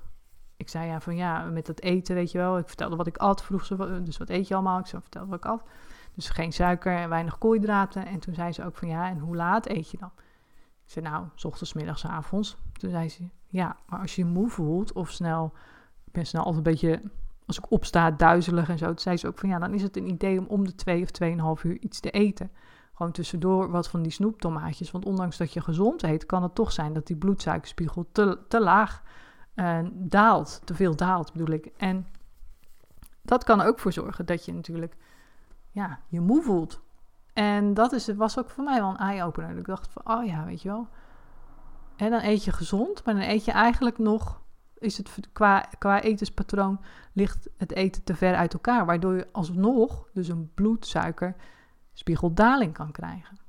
ik 0.57 0.69
zei 0.69 0.88
ja 0.88 1.01
van 1.01 1.15
ja, 1.15 1.43
met 1.43 1.65
dat 1.65 1.79
eten 1.79 2.15
weet 2.15 2.31
je 2.31 2.38
wel. 2.38 2.57
Ik 2.57 2.67
vertelde 2.67 2.95
wat 2.95 3.07
ik 3.07 3.17
at, 3.17 3.43
vroeg 3.43 3.65
ze, 3.65 4.01
dus 4.03 4.17
wat 4.17 4.29
eet 4.29 4.47
je 4.47 4.53
allemaal? 4.53 4.79
Ik 4.79 4.85
zei, 4.85 5.01
vertelde 5.01 5.29
wat 5.29 5.38
ik 5.38 5.45
at. 5.45 5.63
Dus 6.19 6.29
geen 6.29 6.53
suiker 6.53 6.95
en 6.95 7.09
weinig 7.09 7.38
koolhydraten. 7.38 8.05
En 8.05 8.19
toen 8.19 8.33
zei 8.33 8.51
ze 8.51 8.65
ook 8.65 8.75
van 8.75 8.88
ja, 8.88 9.09
en 9.09 9.19
hoe 9.19 9.35
laat 9.35 9.67
eet 9.67 9.91
je 9.91 9.97
dan? 9.97 10.11
Ik 10.85 10.91
zei 10.91 11.05
nou, 11.05 11.25
s 11.35 11.45
ochtends, 11.45 11.73
middags, 11.73 12.05
avonds. 12.05 12.57
Toen 12.73 12.89
zei 12.89 13.09
ze, 13.09 13.23
ja, 13.47 13.77
maar 13.88 13.99
als 13.99 14.15
je 14.15 14.25
moe 14.25 14.49
voelt 14.49 14.93
of 14.93 15.09
snel, 15.09 15.53
ik 16.05 16.11
ben 16.11 16.25
snel 16.25 16.43
altijd 16.43 16.65
een 16.65 16.71
beetje 16.71 17.01
als 17.45 17.57
ik 17.57 17.71
opsta, 17.71 18.11
duizelig 18.11 18.69
en 18.69 18.77
zo. 18.77 18.85
Toen 18.85 18.99
zei 18.99 19.17
ze 19.17 19.27
ook 19.27 19.38
van 19.38 19.49
ja, 19.49 19.59
dan 19.59 19.73
is 19.73 19.81
het 19.81 19.97
een 19.97 20.09
idee 20.09 20.39
om 20.39 20.45
om 20.47 20.65
de 20.65 20.75
twee 20.75 21.03
of 21.03 21.11
tweeënhalf 21.11 21.63
uur 21.63 21.79
iets 21.79 21.99
te 21.99 22.11
eten. 22.11 22.51
Gewoon 22.93 23.11
tussendoor 23.11 23.71
wat 23.71 23.89
van 23.89 24.01
die 24.01 24.11
snoeptomaatjes. 24.11 24.91
Want 24.91 25.05
ondanks 25.05 25.38
dat 25.38 25.53
je 25.53 25.61
gezond 25.61 26.03
eet, 26.03 26.25
kan 26.25 26.43
het 26.43 26.55
toch 26.55 26.71
zijn 26.71 26.93
dat 26.93 27.07
die 27.07 27.15
bloedsuikerspiegel 27.15 28.09
te, 28.11 28.39
te 28.47 28.61
laag 28.61 29.03
uh, 29.55 29.79
daalt. 29.93 30.61
Te 30.63 30.75
veel 30.75 30.95
daalt 30.95 31.31
bedoel 31.31 31.55
ik. 31.55 31.65
En 31.77 32.07
dat 33.21 33.43
kan 33.43 33.61
er 33.61 33.67
ook 33.67 33.79
voor 33.79 33.93
zorgen 33.93 34.25
dat 34.25 34.45
je 34.45 34.53
natuurlijk 34.53 34.95
ja, 35.79 36.00
je 36.07 36.19
moe 36.19 36.41
voelt. 36.41 36.81
En 37.33 37.74
dat 37.74 37.91
is, 37.91 38.07
was 38.07 38.39
ook 38.39 38.50
voor 38.50 38.63
mij 38.63 38.79
wel 38.79 38.89
een 38.89 38.98
eye-opener. 38.98 39.57
Ik 39.57 39.65
dacht 39.65 39.91
van, 39.91 40.17
oh 40.17 40.25
ja, 40.25 40.45
weet 40.45 40.62
je 40.62 40.69
wel. 40.69 40.88
En 41.95 42.12
dan 42.12 42.21
eet 42.21 42.43
je 42.43 42.51
gezond, 42.51 43.05
maar 43.05 43.13
dan 43.13 43.24
eet 43.24 43.45
je 43.45 43.51
eigenlijk 43.51 43.98
nog 43.98 44.41
is 44.79 44.98
het 44.98 45.29
qua, 45.33 45.69
qua 45.77 46.01
etenspatroon 46.01 46.79
ligt 47.13 47.50
het 47.57 47.71
eten 47.71 48.03
te 48.03 48.15
ver 48.15 48.36
uit 48.36 48.53
elkaar, 48.53 48.86
waardoor 48.86 49.15
je 49.15 49.27
alsnog 49.31 50.09
dus 50.13 50.27
een 50.27 50.51
bloedsuikerspiegeldaling 50.53 52.74
kan 52.74 52.91
krijgen. 52.91 53.39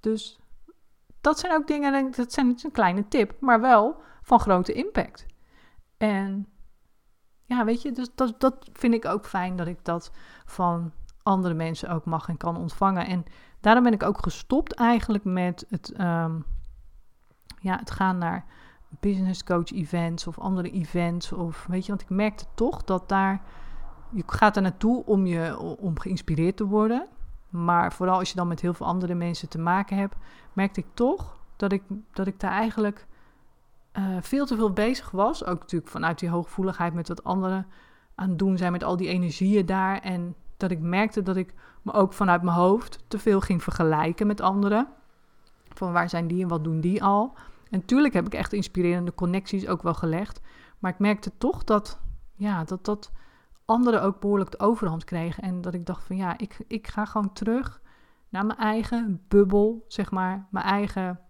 Dus 0.00 0.40
dat 1.20 1.38
zijn 1.38 1.52
ook 1.52 1.66
dingen, 1.66 2.12
dat 2.16 2.32
zijn 2.32 2.58
een 2.62 2.72
kleine 2.72 3.08
tip, 3.08 3.40
maar 3.40 3.60
wel 3.60 4.00
van 4.22 4.40
grote 4.40 4.72
impact. 4.72 5.26
En 5.96 6.46
ja, 7.44 7.64
weet 7.64 7.82
je, 7.82 7.92
dus 7.92 8.08
dat, 8.14 8.40
dat 8.40 8.68
vind 8.72 8.94
ik 8.94 9.04
ook 9.04 9.26
fijn 9.26 9.56
dat 9.56 9.66
ik 9.66 9.84
dat 9.84 10.10
van 10.44 10.92
andere 11.26 11.54
mensen 11.54 11.88
ook 11.88 12.04
mag 12.04 12.28
en 12.28 12.36
kan 12.36 12.56
ontvangen. 12.56 13.06
En 13.06 13.24
daarom 13.60 13.82
ben 13.82 13.92
ik 13.92 14.02
ook 14.02 14.22
gestopt 14.22 14.74
eigenlijk 14.74 15.24
met 15.24 15.66
het, 15.68 16.00
um, 16.00 16.44
ja, 17.60 17.78
het 17.78 17.90
gaan 17.90 18.18
naar 18.18 18.44
business 19.00 19.44
coach 19.44 19.72
events 19.72 20.26
of 20.26 20.38
andere 20.38 20.70
events. 20.70 21.32
Of 21.32 21.66
weet 21.68 21.82
je, 21.82 21.88
want 21.88 22.02
ik 22.02 22.10
merkte 22.10 22.44
toch 22.54 22.84
dat 22.84 23.08
daar. 23.08 23.42
Je 24.10 24.22
gaat 24.26 24.56
er 24.56 24.62
naartoe 24.62 25.04
om, 25.04 25.26
je, 25.26 25.58
om 25.78 25.98
geïnspireerd 25.98 26.56
te 26.56 26.66
worden. 26.66 27.06
Maar 27.48 27.92
vooral 27.92 28.18
als 28.18 28.30
je 28.30 28.36
dan 28.36 28.48
met 28.48 28.60
heel 28.60 28.74
veel 28.74 28.86
andere 28.86 29.14
mensen 29.14 29.48
te 29.48 29.58
maken 29.58 29.96
hebt, 29.96 30.16
merkte 30.52 30.80
ik 30.80 30.86
toch 30.94 31.36
dat 31.56 31.72
ik, 31.72 31.82
dat 32.12 32.26
ik 32.26 32.40
daar 32.40 32.52
eigenlijk 32.52 33.06
uh, 33.92 34.16
veel 34.20 34.46
te 34.46 34.56
veel 34.56 34.72
bezig 34.72 35.10
was. 35.10 35.44
Ook 35.44 35.60
natuurlijk 35.60 35.90
vanuit 35.90 36.18
die 36.18 36.28
hooggevoeligheid 36.28 36.94
met 36.94 37.08
wat 37.08 37.24
anderen 37.24 37.66
aan 38.14 38.28
het 38.28 38.38
doen 38.38 38.56
zijn, 38.56 38.72
met 38.72 38.84
al 38.84 38.96
die 38.96 39.08
energieën 39.08 39.66
daar. 39.66 39.98
En 39.98 40.34
dat 40.56 40.70
ik 40.70 40.80
merkte 40.80 41.22
dat 41.22 41.36
ik 41.36 41.54
me 41.82 41.92
ook 41.92 42.12
vanuit 42.12 42.42
mijn 42.42 42.56
hoofd 42.56 43.04
te 43.08 43.18
veel 43.18 43.40
ging 43.40 43.62
vergelijken 43.62 44.26
met 44.26 44.40
anderen. 44.40 44.88
Van 45.68 45.92
waar 45.92 46.08
zijn 46.08 46.26
die 46.26 46.42
en 46.42 46.48
wat 46.48 46.64
doen 46.64 46.80
die 46.80 47.02
al? 47.02 47.34
En 47.70 47.78
natuurlijk 47.78 48.14
heb 48.14 48.26
ik 48.26 48.34
echt 48.34 48.52
inspirerende 48.52 49.14
connecties 49.14 49.66
ook 49.66 49.82
wel 49.82 49.94
gelegd. 49.94 50.40
Maar 50.78 50.92
ik 50.92 50.98
merkte 50.98 51.32
toch 51.38 51.64
dat, 51.64 52.00
ja, 52.34 52.64
dat, 52.64 52.84
dat 52.84 53.12
anderen 53.64 54.02
ook 54.02 54.20
behoorlijk 54.20 54.50
de 54.50 54.58
overhand 54.58 55.04
kregen. 55.04 55.42
En 55.42 55.60
dat 55.60 55.74
ik 55.74 55.86
dacht 55.86 56.04
van 56.04 56.16
ja, 56.16 56.38
ik, 56.38 56.58
ik 56.66 56.86
ga 56.86 57.04
gewoon 57.04 57.32
terug 57.32 57.80
naar 58.28 58.46
mijn 58.46 58.58
eigen 58.58 59.24
bubbel, 59.28 59.84
zeg 59.88 60.10
maar. 60.10 60.46
Mijn 60.50 60.64
eigen 60.64 61.20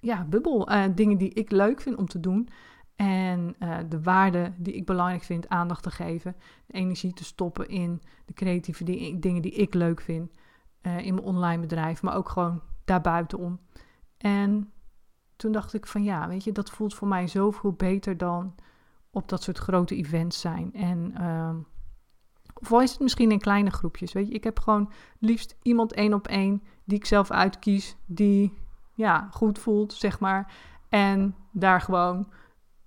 ja, 0.00 0.24
bubbel. 0.24 0.72
Uh, 0.72 0.84
dingen 0.94 1.18
die 1.18 1.30
ik 1.30 1.50
leuk 1.50 1.80
vind 1.80 1.96
om 1.96 2.06
te 2.06 2.20
doen. 2.20 2.48
En 2.96 3.56
uh, 3.58 3.76
de 3.88 4.02
waarde 4.02 4.52
die 4.56 4.74
ik 4.74 4.86
belangrijk 4.86 5.22
vind, 5.22 5.48
aandacht 5.48 5.82
te 5.82 5.90
geven. 5.90 6.36
Energie 6.66 7.12
te 7.12 7.24
stoppen 7.24 7.68
in 7.68 8.02
de 8.24 8.32
creatieve 8.32 8.84
dingen 9.18 9.42
die 9.42 9.52
ik 9.52 9.74
leuk 9.74 10.00
vind. 10.00 10.32
Uh, 10.82 10.98
in 10.98 11.14
mijn 11.14 11.26
online 11.26 11.60
bedrijf, 11.60 12.02
maar 12.02 12.16
ook 12.16 12.28
gewoon 12.28 12.62
daarbuitenom. 12.84 13.60
En 14.16 14.72
toen 15.36 15.52
dacht 15.52 15.74
ik 15.74 15.86
van 15.86 16.04
ja, 16.04 16.28
weet 16.28 16.44
je, 16.44 16.52
dat 16.52 16.70
voelt 16.70 16.94
voor 16.94 17.08
mij 17.08 17.26
zoveel 17.26 17.72
beter 17.72 18.16
dan 18.16 18.54
op 19.10 19.28
dat 19.28 19.42
soort 19.42 19.58
grote 19.58 19.96
events 19.96 20.40
zijn. 20.40 20.74
En 20.74 21.14
uh, 21.20 21.54
of 22.54 22.82
is 22.82 22.90
het 22.90 23.00
misschien 23.00 23.30
in 23.30 23.38
kleine 23.38 23.70
groepjes, 23.70 24.12
weet 24.12 24.28
je. 24.28 24.34
Ik 24.34 24.44
heb 24.44 24.58
gewoon 24.58 24.90
liefst 25.18 25.56
iemand 25.62 25.92
één 25.92 26.14
op 26.14 26.26
één 26.26 26.62
die 26.84 26.98
ik 26.98 27.04
zelf 27.04 27.30
uitkies, 27.30 27.96
die 28.06 28.58
ja, 28.92 29.28
goed 29.30 29.58
voelt, 29.58 29.92
zeg 29.92 30.20
maar. 30.20 30.52
En 30.88 31.34
daar 31.52 31.80
gewoon 31.80 32.28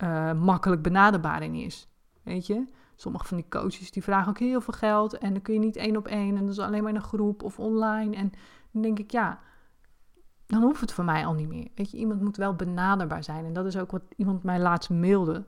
uh, 0.03 0.33
makkelijk 0.33 0.81
benaderbaar 0.81 1.43
in 1.43 1.55
is, 1.55 1.87
weet 2.23 2.47
je. 2.47 2.65
Sommige 2.95 3.25
van 3.25 3.37
die 3.37 3.45
coaches 3.49 3.91
die 3.91 4.03
vragen 4.03 4.29
ook 4.29 4.39
heel 4.39 4.61
veel 4.61 4.73
geld 4.73 5.17
en 5.17 5.33
dan 5.33 5.41
kun 5.41 5.53
je 5.53 5.59
niet 5.59 5.75
één 5.75 5.97
op 5.97 6.07
één 6.07 6.37
en 6.37 6.41
dat 6.41 6.51
is 6.51 6.59
alleen 6.59 6.81
maar 6.81 6.91
in 6.91 6.95
een 6.95 7.01
groep 7.01 7.43
of 7.43 7.59
online. 7.59 8.15
En 8.15 8.31
dan 8.71 8.81
denk 8.81 8.99
ik, 8.99 9.11
ja, 9.11 9.39
dan 10.45 10.61
hoeft 10.61 10.81
het 10.81 10.93
voor 10.93 11.03
mij 11.03 11.25
al 11.25 11.33
niet 11.33 11.47
meer. 11.47 11.67
Weet 11.75 11.91
je, 11.91 11.97
iemand 11.97 12.21
moet 12.21 12.37
wel 12.37 12.55
benaderbaar 12.55 13.23
zijn. 13.23 13.45
En 13.45 13.53
dat 13.53 13.65
is 13.65 13.77
ook 13.77 13.91
wat 13.91 14.01
iemand 14.15 14.43
mij 14.43 14.59
laatst 14.59 14.89
mailde. 14.89 15.45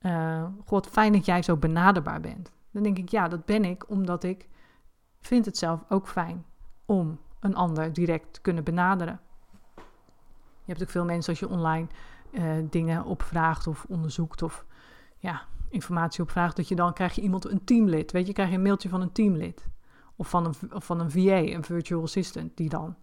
Uh, 0.00 0.44
God, 0.64 0.86
fijn 0.86 1.12
dat 1.12 1.24
jij 1.24 1.42
zo 1.42 1.56
benaderbaar 1.56 2.20
bent. 2.20 2.52
Dan 2.70 2.82
denk 2.82 2.98
ik, 2.98 3.08
ja, 3.08 3.28
dat 3.28 3.44
ben 3.44 3.64
ik 3.64 3.90
omdat 3.90 4.24
ik 4.24 4.48
vind 5.20 5.44
het 5.44 5.58
zelf 5.58 5.84
ook 5.88 6.08
fijn 6.08 6.44
om 6.84 7.18
een 7.40 7.54
ander 7.54 7.92
direct 7.92 8.32
te 8.32 8.40
kunnen 8.40 8.64
benaderen. 8.64 9.20
Je 10.64 10.72
hebt 10.72 10.82
ook 10.82 10.90
veel 10.90 11.04
mensen 11.04 11.30
als 11.30 11.40
je 11.40 11.48
online 11.48 11.86
uh, 12.32 12.52
dingen 12.70 13.04
opvraagt 13.04 13.66
of 13.66 13.84
onderzoekt 13.88 14.42
of 14.42 14.66
ja, 15.18 15.42
informatie 15.68 16.22
opvraagt, 16.22 16.56
dat 16.56 16.68
je 16.68 16.74
dan 16.74 16.92
krijg 16.92 17.14
je 17.14 17.20
iemand, 17.20 17.44
een 17.44 17.64
teamlid. 17.64 18.12
Weet 18.12 18.26
je, 18.26 18.32
krijg 18.32 18.48
je 18.48 18.54
een 18.54 18.62
mailtje 18.62 18.88
van 18.88 19.00
een 19.00 19.12
teamlid. 19.12 19.66
Of 20.16 20.28
van 20.28 20.46
een, 20.46 20.54
van 20.82 21.00
een 21.00 21.10
VA, 21.10 21.36
een 21.36 21.64
virtual 21.64 22.02
assistant, 22.02 22.56
die 22.56 22.68
dan 22.68 22.96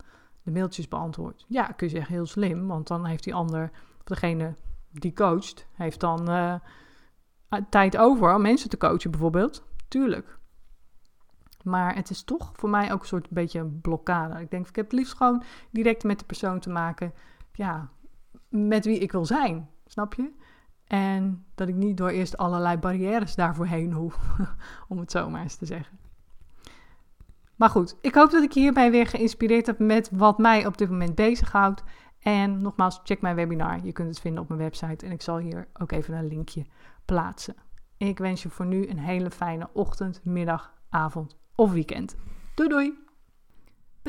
de 0.44 0.52
mailtjes 0.52 0.88
beantwoord. 0.88 1.46
Ja, 1.48 1.64
kun 1.64 1.88
je 1.88 1.94
zeggen 1.94 2.14
heel 2.14 2.26
slim, 2.26 2.68
want 2.68 2.88
dan 2.88 3.06
heeft 3.06 3.24
die 3.24 3.34
ander, 3.34 3.72
of 3.98 4.04
degene 4.04 4.56
die 4.92 5.14
coacht, 5.14 5.68
heeft 5.74 6.00
dan 6.00 6.30
uh, 6.32 6.56
tijd 7.70 7.98
over 7.98 8.36
om 8.36 8.42
mensen 8.42 8.70
te 8.70 8.78
coachen 8.78 9.12
bijvoorbeeld. 9.12 9.64
Tuurlijk. 9.88 10.38
Maar 11.64 11.96
het 11.96 12.10
is 12.10 12.24
toch 12.24 12.52
voor 12.54 12.70
mij 12.70 12.92
ook 12.94 13.02
een 13.02 13.08
soort 13.08 13.30
beetje 13.30 13.60
een 13.60 13.82
blokkade. 13.82 14.42
Ik 14.42 14.52
denk, 14.52 14.68
ik 14.68 14.76
heb 14.76 14.86
het 14.86 14.94
liefst 14.94 15.14
gewoon 15.14 15.44
direct 15.70 16.04
met 16.04 16.20
de 16.20 16.26
persoon 16.26 16.60
te 16.60 16.70
maken, 16.70 17.14
ja, 17.54 17.90
met 18.50 18.86
wie 18.86 19.00
ik 19.00 19.12
wil 19.12 19.26
zijn, 19.26 19.70
snap 19.86 20.14
je? 20.14 20.32
En 20.88 21.46
dat 21.56 21.68
ik 21.68 21.76
niet 21.76 21.98
door 21.98 22.10
eerst 22.10 22.38
allerlei 22.38 22.78
barrières 22.78 23.36
daarvoor 23.36 23.66
heen 23.66 23.94
hoef, 23.94 24.20
om 24.90 25.00
het 25.00 25.12
zo 25.12 25.30
maar 25.30 25.42
eens 25.42 25.56
te 25.56 25.66
zeggen. 25.66 25.98
Maar 27.56 27.70
goed, 27.70 27.96
ik 28.02 28.16
hoop 28.16 28.32
dat 28.32 28.44
ik 28.44 28.52
je 28.52 28.60
hierbij 28.60 28.92
weer 28.92 29.08
geïnspireerd 29.08 29.66
heb 29.66 29.80
met 29.80 30.10
wat 30.12 30.38
mij 30.38 30.66
op 30.66 30.78
dit 30.78 30.90
moment 30.90 31.16
bezighoudt. 31.16 31.84
En 32.20 32.62
nogmaals, 32.62 33.00
check 33.04 33.22
mijn 33.22 33.36
webinar. 33.36 33.86
Je 33.86 33.92
kunt 33.92 34.08
het 34.08 34.20
vinden 34.20 34.42
op 34.42 34.48
mijn 34.48 34.62
website. 34.62 35.06
En 35.06 35.12
ik 35.12 35.22
zal 35.22 35.38
hier 35.38 35.68
ook 35.74 35.92
even 35.92 36.14
een 36.14 36.28
linkje 36.28 36.66
plaatsen. 37.06 37.56
Ik 37.98 38.18
wens 38.18 38.44
je 38.44 38.50
voor 38.50 38.66
nu 38.66 38.88
een 38.88 39.00
hele 39.00 39.32
fijne 39.32 39.70
ochtend, 39.74 40.22
middag, 40.24 40.74
avond 40.90 41.38
of 41.56 41.72
weekend. 41.72 42.16
Doei 42.56 42.70
doei! 42.70 43.09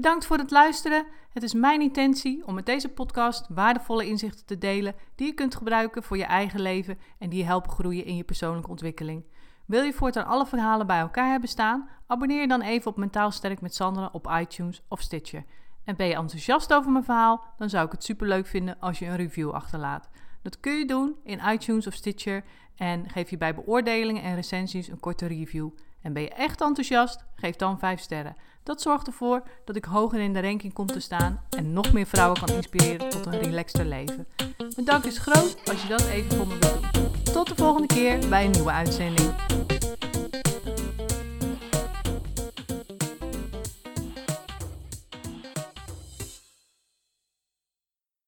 Bedankt 0.00 0.26
voor 0.26 0.38
het 0.38 0.50
luisteren. 0.50 1.06
Het 1.32 1.42
is 1.42 1.54
mijn 1.54 1.80
intentie 1.80 2.46
om 2.46 2.54
met 2.54 2.66
deze 2.66 2.88
podcast 2.88 3.46
waardevolle 3.48 4.06
inzichten 4.06 4.46
te 4.46 4.58
delen 4.58 4.94
die 5.14 5.26
je 5.26 5.32
kunt 5.32 5.54
gebruiken 5.54 6.02
voor 6.02 6.16
je 6.16 6.24
eigen 6.24 6.60
leven 6.60 6.98
en 7.18 7.28
die 7.28 7.38
je 7.38 7.44
helpen 7.44 7.70
groeien 7.70 8.04
in 8.04 8.16
je 8.16 8.24
persoonlijke 8.24 8.70
ontwikkeling. 8.70 9.24
Wil 9.66 9.82
je 9.82 9.92
voortaan 9.92 10.26
alle 10.26 10.46
verhalen 10.46 10.86
bij 10.86 10.98
elkaar 10.98 11.30
hebben 11.30 11.48
staan? 11.48 11.88
Abonneer 12.06 12.40
je 12.40 12.48
dan 12.48 12.60
even 12.60 12.90
op 12.90 12.96
Mentaal 12.96 13.30
Sterk 13.30 13.60
met 13.60 13.74
Sandra 13.74 14.08
op 14.12 14.30
iTunes 14.38 14.82
of 14.88 15.00
Stitcher. 15.00 15.44
En 15.84 15.96
ben 15.96 16.06
je 16.06 16.14
enthousiast 16.14 16.72
over 16.74 16.92
mijn 16.92 17.04
verhaal? 17.04 17.44
Dan 17.58 17.70
zou 17.70 17.86
ik 17.86 17.92
het 17.92 18.04
superleuk 18.04 18.46
vinden 18.46 18.76
als 18.80 18.98
je 18.98 19.06
een 19.06 19.16
review 19.16 19.50
achterlaat. 19.50 20.08
Dat 20.42 20.60
kun 20.60 20.72
je 20.72 20.86
doen 20.86 21.16
in 21.24 21.40
iTunes 21.52 21.86
of 21.86 21.94
Stitcher 21.94 22.44
en 22.76 23.08
geef 23.08 23.30
je 23.30 23.38
bij 23.38 23.54
beoordelingen 23.54 24.22
en 24.22 24.34
recensies 24.34 24.88
een 24.88 25.00
korte 25.00 25.26
review. 25.26 25.68
En 26.02 26.12
ben 26.12 26.22
je 26.22 26.30
echt 26.30 26.60
enthousiast? 26.60 27.24
Geef 27.34 27.56
dan 27.56 27.78
5 27.78 28.00
sterren. 28.00 28.36
Dat 28.70 28.80
zorgt 28.80 29.06
ervoor 29.06 29.42
dat 29.64 29.76
ik 29.76 29.84
hoger 29.84 30.20
in 30.20 30.32
de 30.32 30.40
ranking 30.40 30.72
kom 30.72 30.86
te 30.86 31.00
staan 31.00 31.42
en 31.56 31.72
nog 31.72 31.92
meer 31.92 32.06
vrouwen 32.06 32.40
kan 32.40 32.56
inspireren 32.56 33.08
tot 33.08 33.26
een 33.26 33.38
relaxter 33.38 33.84
leven. 33.84 34.26
Mijn 34.58 34.84
dank 34.84 35.04
is 35.04 35.18
groot 35.18 35.56
als 35.64 35.82
je 35.82 35.88
dat 35.88 36.06
even 36.06 36.36
voor 36.36 36.46
me 36.46 36.58
doen. 36.58 37.12
Tot 37.32 37.48
de 37.48 37.54
volgende 37.54 37.86
keer 37.86 38.28
bij 38.28 38.44
een 38.44 38.50
nieuwe 38.50 38.70
uitzending. 38.70 39.34